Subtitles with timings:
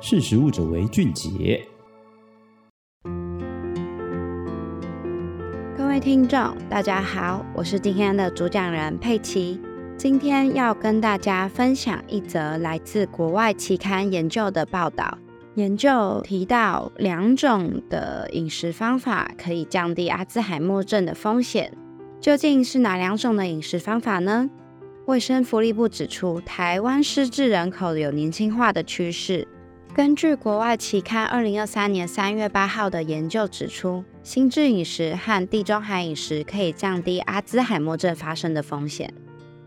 [0.00, 1.60] 识食物者为俊杰。
[5.76, 9.60] 各位听众，大家好，我是今天的主讲人佩奇。
[9.96, 15.18] 今天要跟大家分享一则来自国外期刊研究的报道。
[15.56, 21.72] 研究提到两种的饮食方法可以降低阿兹海默症的风险。
[22.20, 24.48] 究竟是哪两种的饮食方法呢？
[25.06, 29.48] 卫生福利部指出，台湾失智人口有年轻化的趋势。
[29.98, 39.12] 根据国外期刊二零二三年三月八号的研究指出，心智饮食和地中海饮食可以降低阿兹海默症发生的风险。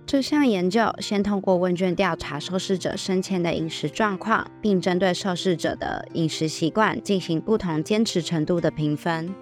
[0.06, 9.36] 这项研究先通过问卷调查受试者生前的饮食状况，并针对受试者的饮食习惯进行不同坚持程度的评分。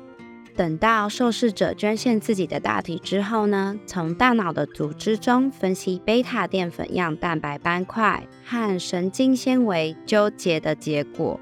[0.60, 11.40] 等到受试者捐献自己的大体之后呢，从大脑的组织中分析贝塔淀粉样蛋白斑块和神经纤维纠结的结果。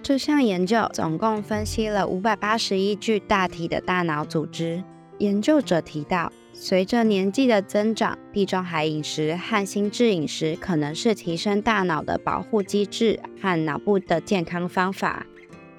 [0.00, 4.84] 这项研究总共分析了五百八十一具大体的大脑组织。
[5.18, 15.26] 研究者提到，随着年纪的增长，地中海饮食和心智饮食可能是提升大脑的保护机制和脑部的健康方法。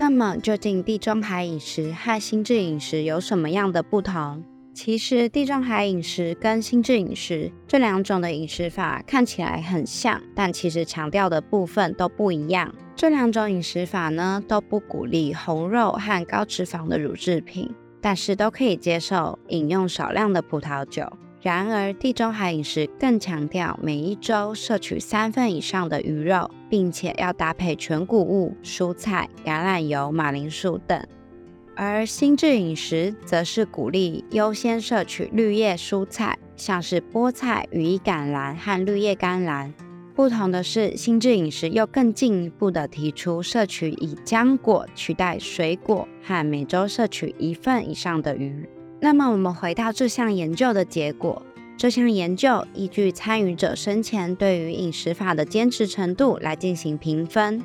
[0.02, 4.44] 那么，究竟地中海饮食和心智饮食有什么样的不同？
[4.74, 12.74] 其实，地中海饮食跟心智饮食这两种的饮食法看起来很像，但其实强调的部分都不一样。
[12.96, 17.70] 这两种饮食法呢，都不鼓励红肉和高脂肪的乳制品，
[18.02, 21.06] 但是都可以接受饮用少量的葡萄酒。
[21.44, 31.02] 然而，地中海饮食更强调每一周摄取三份以上的鱼肉，并且要搭配全谷物、蔬菜、橄榄油、马铃薯等；
[31.76, 39.74] 而心智饮食则是鼓励优先摄取绿叶蔬菜，像是菠菜、羽衣甘蓝和绿叶甘蓝。
[40.16, 48.70] 不同的是，心智饮食又更进一步的提出摄取以浆果取代水果，和每周摄取一份以上的鱼。
[49.02, 51.42] 那么我们回到这项研究的结果，
[51.78, 57.64] 这项研究依据参与者生前对于饮食法的坚持程度来进行评分。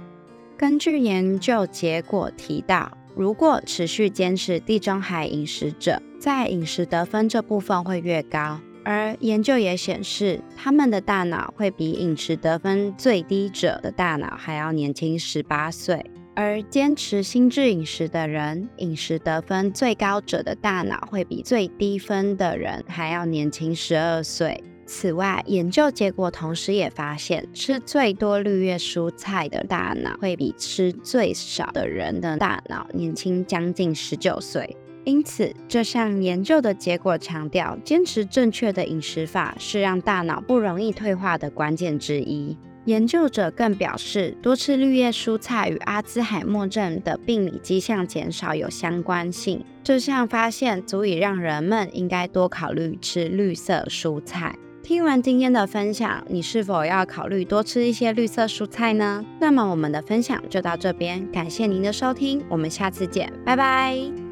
[0.57, 8.59] 根据研究结果提到，如果持续坚持地中海饮食者，在饮食得分这部分会越高。
[8.83, 16.03] 而研究也显示，他们的大脑会比饮食得分最低者的大脑还要年轻十八岁。
[16.37, 24.63] 而坚持心智饮食的人，饮食得分最高者的大脑会比最低分的人还要年轻十二岁。
[24.85, 34.77] 此外，研究结果同时也发现，吃最多绿叶蔬菜的大脑会比吃最少的人的大脑年轻将近十九岁。
[35.05, 42.55] 因此，这项研究的结果强调，坚持正确的饮食法是让大脑不容易退化的关键之一。
[42.87, 49.65] 研究者更表示，多吃绿叶蔬菜与阿兹海默症的病理迹象减少有相关性。
[49.85, 54.57] 这项发现足以让人们应该多考虑吃绿色蔬菜。
[54.83, 59.25] 听完今天的分享，你是否要考虑多吃一些绿色蔬菜呢？
[59.41, 64.26] 那么我们的分享就到这边，感谢您的收听，我们下次见，拜拜。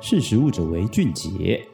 [0.00, 1.66] 识时务者为俊杰。